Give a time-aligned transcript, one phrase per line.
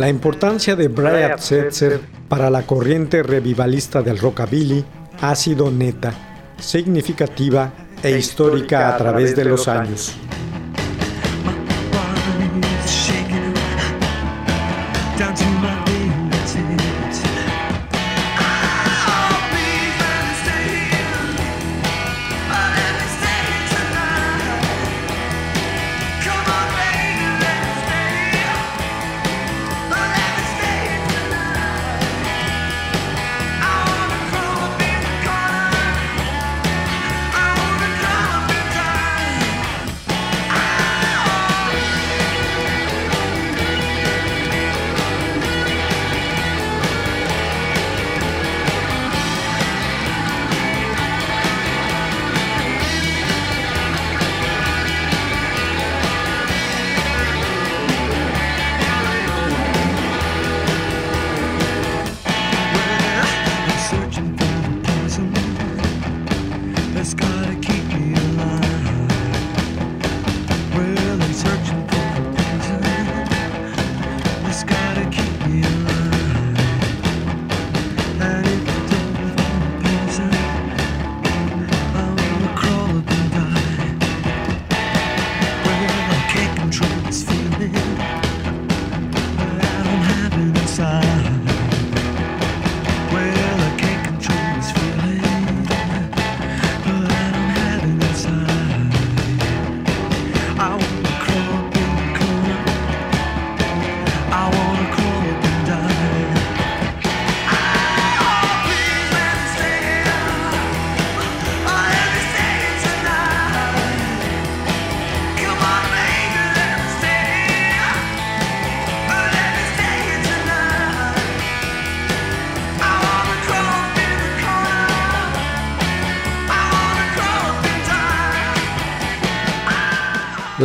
[0.00, 4.82] La importancia de Brian Setzer para la corriente revivalista del rockabilly
[5.20, 6.14] ha sido neta,
[6.58, 7.70] significativa
[8.02, 10.16] e histórica a través de los años.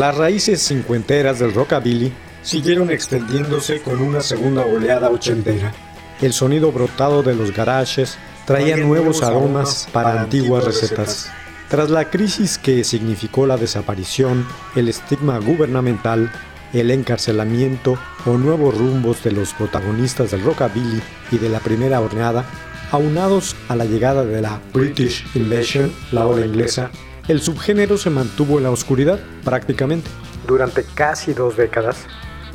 [0.05, 5.73] Las raíces cincuenteras del rockabilly siguieron extendiéndose con una segunda oleada ochentera.
[6.21, 8.15] El sonido brotado de los garages
[8.45, 11.31] traía nuevos aromas para antiguas recetas.
[11.69, 14.45] Tras la crisis que significó la desaparición,
[14.75, 16.31] el estigma gubernamental,
[16.71, 21.01] el encarcelamiento o nuevos rumbos de los protagonistas del rockabilly
[21.31, 22.45] y de la primera horneada,
[22.91, 26.91] aunados a la llegada de la British Invasion, la ola inglesa,
[27.27, 30.09] el subgénero se mantuvo en la oscuridad prácticamente
[30.47, 32.05] durante casi dos décadas.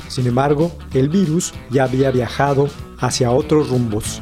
[0.08, 4.20] Sin embargo, el virus ya había viajado hacia otros rumbos.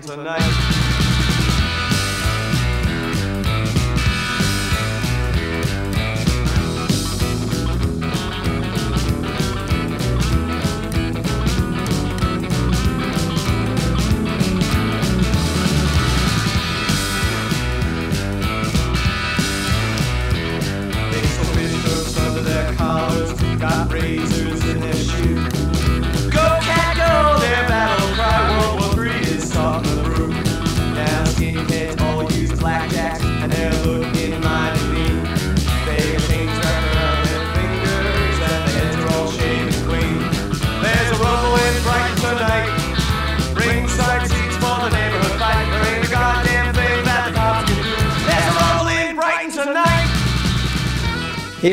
[0.00, 0.73] Tonight.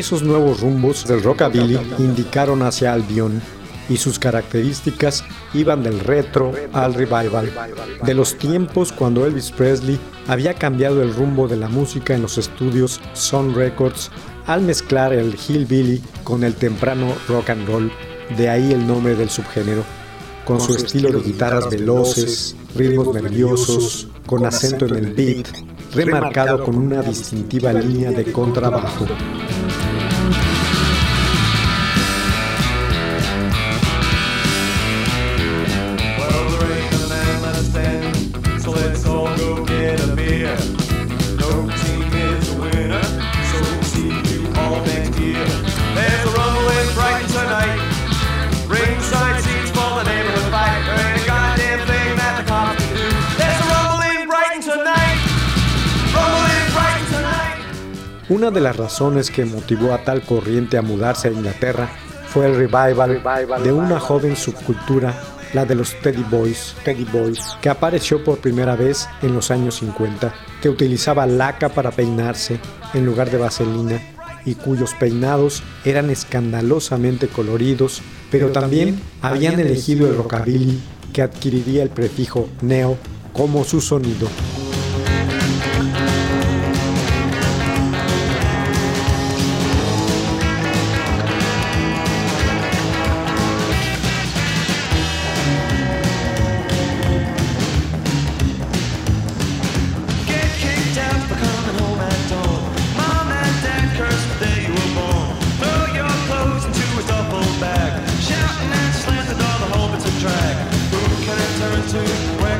[0.02, 3.40] Esos nuevos rumbos del rockabilly indicaron hacia Albion
[3.88, 5.22] y sus características
[5.54, 7.52] iban del retro al revival,
[8.04, 12.36] de los tiempos cuando Elvis Presley había cambiado el rumbo de la música en los
[12.36, 14.10] estudios Sun Records
[14.46, 17.92] al mezclar el hillbilly con el temprano rock and roll,
[18.36, 19.84] de ahí el nombre del subgénero,
[20.44, 25.46] con su estilo de guitarras veloces, ritmos nerviosos, con acento en el beat,
[25.94, 29.06] remarcado con una distintiva línea de contrabajo.
[58.32, 61.90] Una de las razones que motivó a tal corriente a mudarse a Inglaterra
[62.28, 63.22] fue el revival
[63.62, 65.14] de una joven subcultura,
[65.52, 69.80] la de los Teddy Boys, Teddy Boys, que apareció por primera vez en los años
[69.80, 70.32] 50,
[70.62, 72.58] que utilizaba laca para peinarse
[72.94, 74.00] en lugar de vaselina
[74.46, 78.00] y cuyos peinados eran escandalosamente coloridos,
[78.30, 80.80] pero también habían elegido el rockabilly
[81.12, 82.96] que adquiriría el prefijo neo
[83.34, 84.26] como su sonido.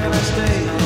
[0.03, 0.82] Can I stay?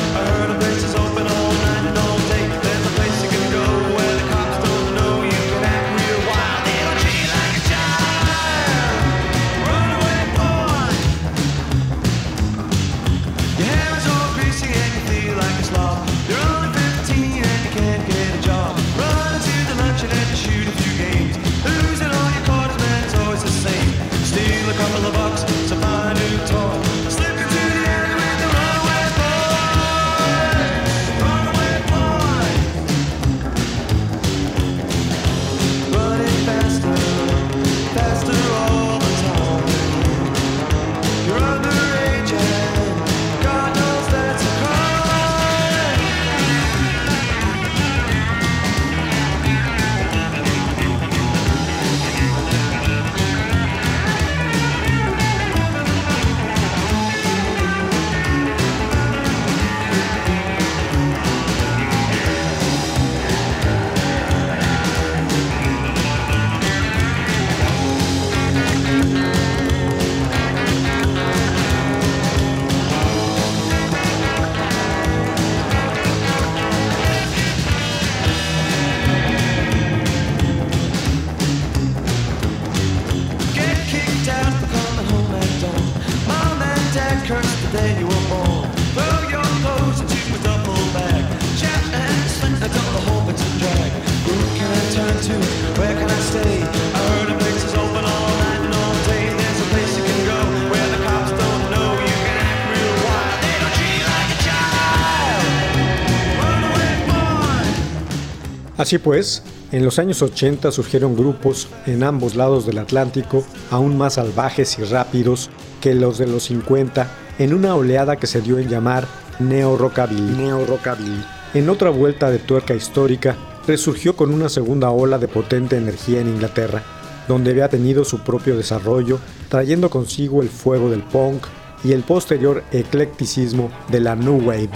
[108.87, 114.13] Así pues, en los años 80 surgieron grupos en ambos lados del Atlántico aún más
[114.13, 115.49] salvajes y rápidos
[115.81, 117.05] que los de los 50
[117.37, 119.05] en una oleada que se dio en llamar
[119.39, 120.37] Neo Rockabilly.
[120.37, 121.21] Neo Rockabilly.
[121.53, 123.35] En otra vuelta de tuerca histórica,
[123.67, 126.81] resurgió con una segunda ola de potente energía en Inglaterra,
[127.27, 131.43] donde había tenido su propio desarrollo, trayendo consigo el fuego del punk
[131.83, 134.69] y el posterior eclecticismo de la New Wave.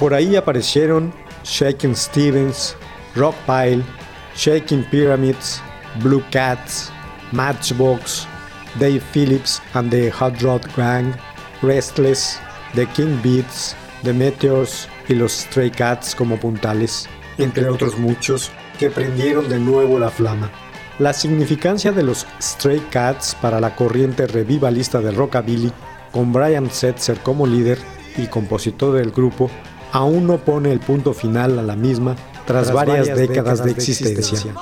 [0.00, 1.12] Por ahí aparecieron
[1.44, 2.74] Shaking Stevens,
[3.14, 3.84] Rockpile,
[4.34, 5.62] Shaking Pyramids,
[6.02, 6.90] Blue Cats,
[7.32, 8.26] Matchbox,
[8.78, 11.12] Dave Phillips and the Hot Rod Gang,
[11.60, 12.40] Restless,
[12.74, 18.88] The King Beats, The Meteors y los Stray Cats como puntales, entre otros muchos que
[18.88, 20.50] prendieron de nuevo la flama.
[20.98, 25.72] La significancia de los Stray Cats para la corriente revivalista del rockabilly,
[26.10, 27.78] con Brian Setzer como líder
[28.16, 29.50] y compositor del grupo,
[29.92, 32.16] aún no pone el punto final a la misma
[32.46, 34.54] tras, varias, décadas, de existencia.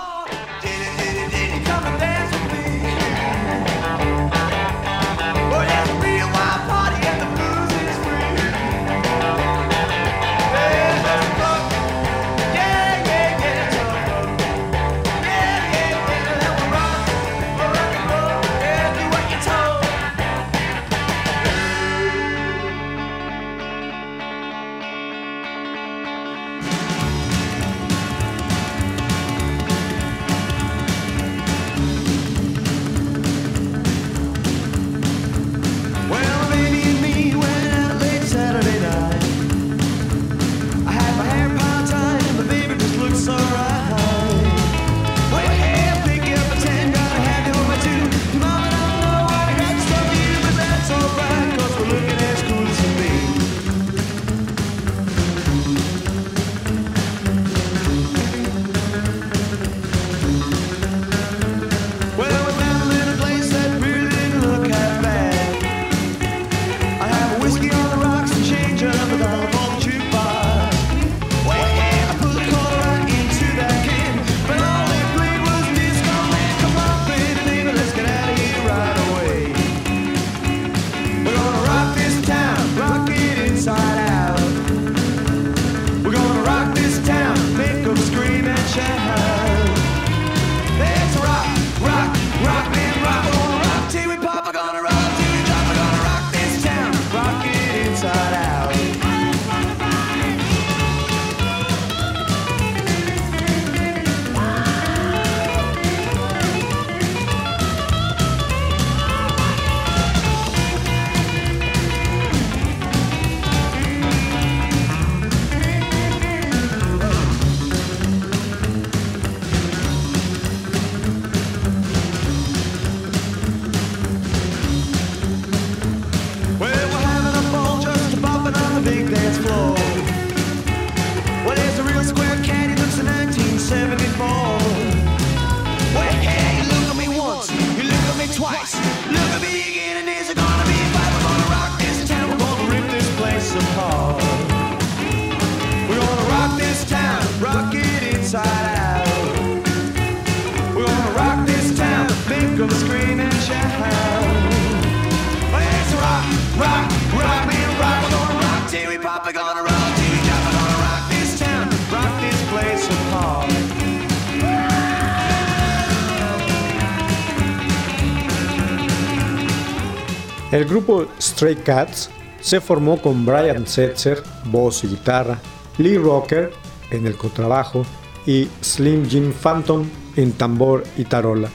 [170.51, 172.09] El grupo Stray Cats
[172.41, 175.39] se formó con Brian Setzer, voz y guitarra,
[175.77, 176.53] Lee Rocker
[176.91, 177.85] en el contrabajo
[178.27, 181.51] y Slim Jim Phantom en tambor y tarola.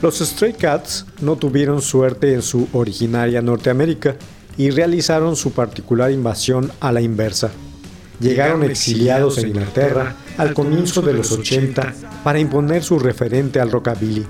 [0.00, 4.14] Los Stray Cats no tuvieron suerte en su originaria Norteamérica
[4.56, 7.50] y realizaron su particular invasión a la inversa.
[8.20, 14.24] Llegaron exiliados en Inglaterra al comienzo de los 80 para imponer su referente al rockabilly,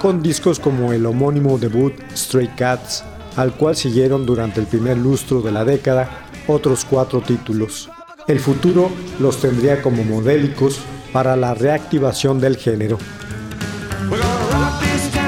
[0.00, 3.02] con discos como el homónimo debut Stray Cats,
[3.36, 7.90] al cual siguieron durante el primer lustro de la década otros cuatro títulos.
[8.28, 10.80] El futuro los tendría como modélicos
[11.12, 12.98] para la reactivación del género.
[14.08, 15.19] We're gonna rock this town,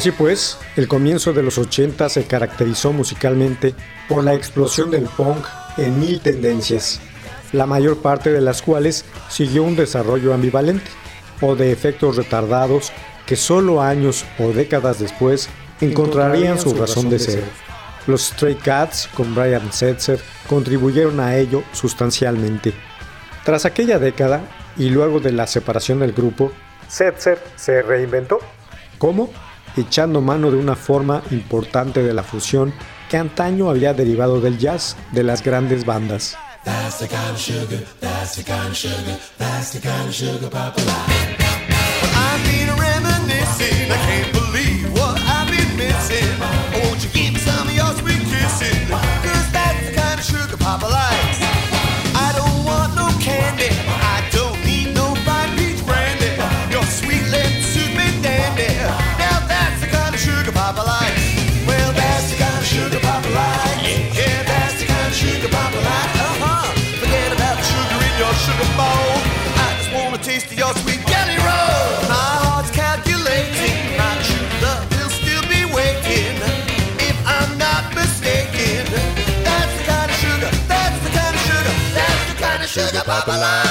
[0.00, 3.74] Así pues, el comienzo de los 80 se caracterizó musicalmente
[4.08, 5.44] por la explosión del punk
[5.76, 7.02] en mil tendencias,
[7.52, 10.90] la mayor parte de las cuales siguió un desarrollo ambivalente
[11.42, 12.92] o de efectos retardados
[13.26, 15.50] que solo años o décadas después
[15.82, 17.44] encontrarían su razón de ser.
[18.06, 22.72] Los Stray Cats con Brian Setzer contribuyeron a ello sustancialmente.
[23.44, 24.40] Tras aquella década
[24.78, 26.52] y luego de la separación del grupo,
[26.88, 28.38] Setzer se reinventó.
[28.96, 29.30] ¿Cómo?
[29.76, 32.72] Echando mano de una forma importante de la fusión
[33.08, 36.36] que antaño había derivado del jazz de las grandes bandas.
[83.30, 83.69] Sugar Papa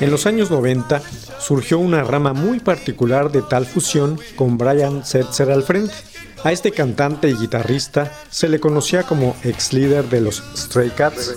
[0.00, 1.00] En los años 90
[1.38, 5.94] surgió una rama muy particular de tal fusión con Brian Setzer al frente.
[6.44, 11.36] A este cantante y guitarrista se le conocía como ex líder de los Stray Cats.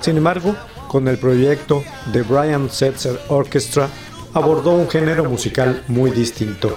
[0.00, 0.54] Sin embargo,
[0.86, 3.88] con el proyecto The Brian Setzer Orchestra
[4.34, 6.76] abordó un género musical muy distinto,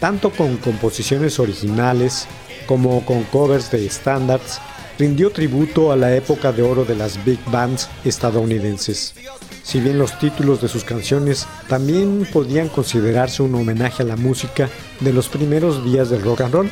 [0.00, 2.26] tanto con composiciones originales
[2.66, 4.58] como con covers de estándares,
[4.98, 9.14] rindió tributo a la época de oro de las big bands estadounidenses.
[9.62, 14.68] Si bien los títulos de sus canciones también podían considerarse un homenaje a la música
[15.00, 16.70] de los primeros días del rock and roll,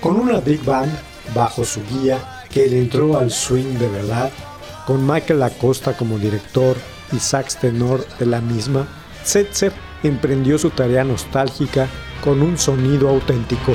[0.00, 0.90] con una big band
[1.34, 4.30] bajo su guía que le entró al swing de verdad,
[4.86, 6.76] con Michael Acosta como director
[7.12, 8.88] y sax tenor de la misma,
[9.22, 11.88] Setzer emprendió su tarea nostálgica
[12.24, 13.74] con un sonido auténtico.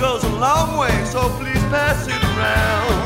[0.00, 2.99] Goes a long way, so please pass it around.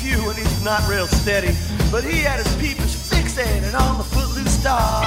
[0.00, 1.52] Few and he's not real steady,
[1.92, 5.04] but he had his peepers fixated on the footloose star.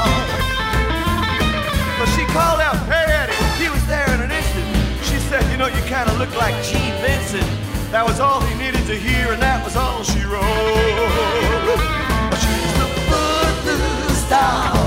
[1.98, 4.70] But she called out, hey Eddie, he was there in an instant.
[5.02, 7.50] She said, you know, you kind of look like Gene Vincent.
[7.90, 10.46] That was all he needed to hear, and that was all she wrote.
[12.30, 14.78] But she's the footloose star,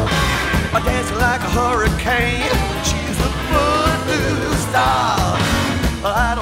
[0.70, 2.46] a dancing like a hurricane.
[2.86, 5.34] She's the footloose star.
[6.06, 6.35] I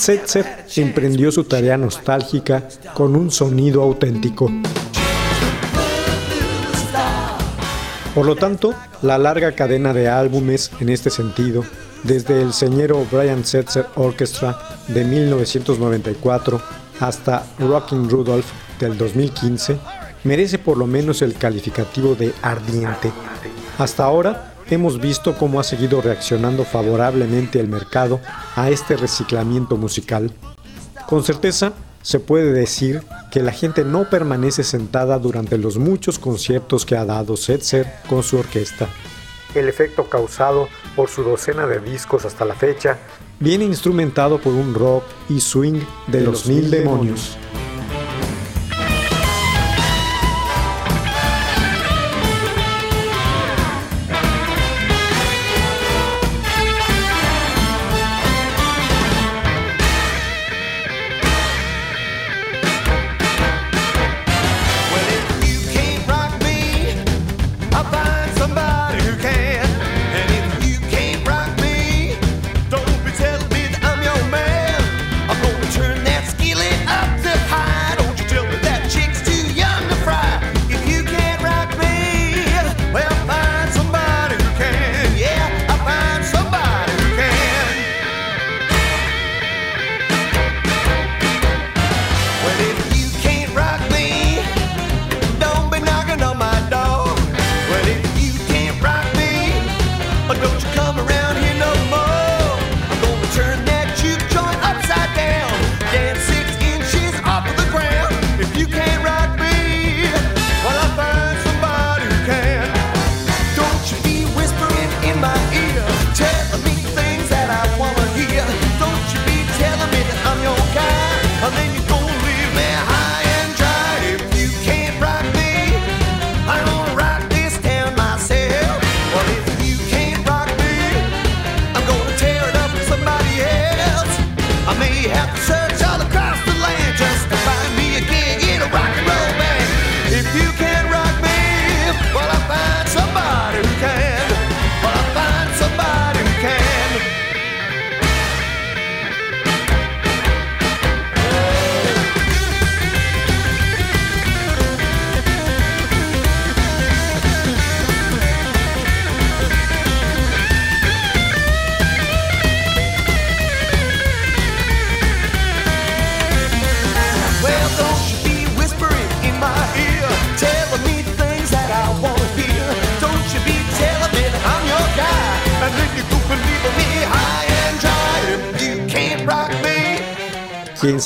[0.00, 4.50] Setzer emprendió su tarea nostálgica con un sonido auténtico.
[8.14, 11.66] Por lo tanto, la larga cadena de álbumes en este sentido,
[12.02, 14.58] desde el señero Brian Setzer Orchestra
[14.88, 16.62] de 1994
[16.98, 19.78] hasta Rockin Rudolph del 2015,
[20.24, 23.12] merece por lo menos el calificativo de ardiente.
[23.76, 28.20] Hasta ahora, hemos visto cómo ha seguido reaccionando favorablemente el mercado
[28.56, 30.32] a este reciclamiento musical.
[31.08, 36.86] Con certeza, se puede decir que la gente no permanece sentada durante los muchos conciertos
[36.86, 38.88] que ha dado Setzer con su orquesta.
[39.54, 42.98] El efecto causado por su docena de discos hasta la fecha
[43.40, 47.36] viene instrumentado por un rock y swing de, los, mil demonios.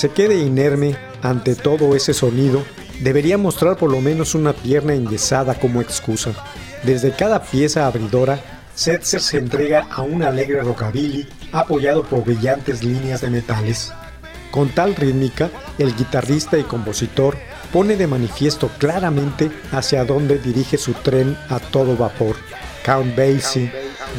[0.04, 2.62] se quede inerme ante todo ese sonido,
[3.00, 6.34] debería mostrar por lo menos una pierna enyesada como excusa.
[6.82, 8.38] Desde cada pieza abridora,
[8.74, 13.94] Setzer se entrega a un alegre rockabilly apoyado por brillantes líneas de metales.
[14.50, 17.38] Con tal rítmica, el guitarrista y compositor
[17.72, 22.36] pone de manifiesto claramente hacia dónde dirige su tren a todo vapor.
[22.84, 23.72] Count Basie,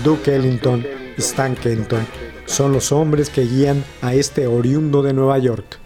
[0.04, 0.84] Duke Ellington,
[1.20, 5.80] Stan Kenton son los hombres que guían a este oriundo de Nueva York.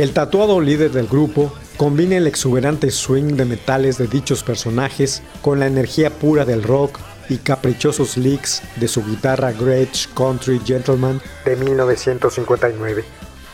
[0.00, 5.60] El tatuado líder del grupo combina el exuberante swing de metales de dichos personajes con
[5.60, 11.54] la energía pura del rock y caprichosos licks de su guitarra Gretsch Country Gentleman de
[11.54, 13.04] 1959.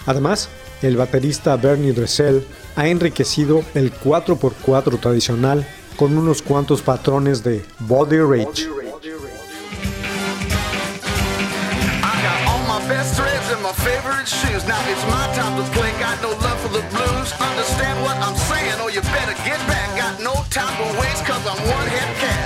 [0.06, 0.48] Además,
[0.82, 8.18] el baterista Bernie Dressel ha enriquecido el 4x4 tradicional con unos cuantos patrones de Body
[8.18, 8.68] Rage.
[13.56, 14.64] And my favorite shoes.
[14.68, 15.90] Now it's my time to play.
[15.98, 17.32] Got no love for the blues.
[17.40, 19.88] Understand what I'm saying, or you better get back.
[19.96, 22.45] Got no time to waste, cause I'm one head cat.